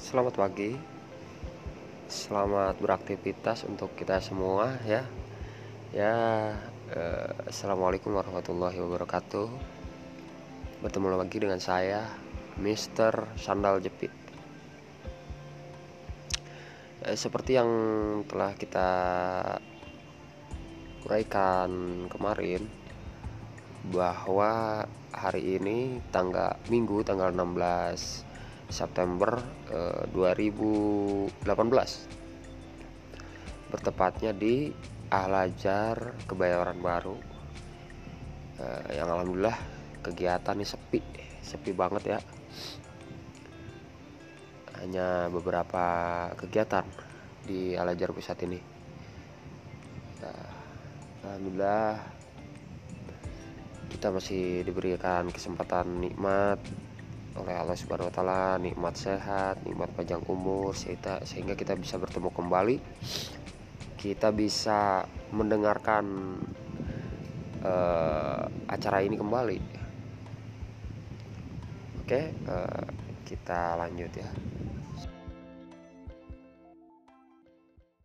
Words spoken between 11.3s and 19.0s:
dengan saya, Mr. Sandal Jepit. Eh, seperti yang telah kita